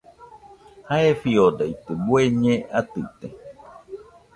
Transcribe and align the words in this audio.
Jae 0.87 1.11
fiodaite 1.21 1.91
bueñe 2.05 2.53
atɨite 2.79 3.27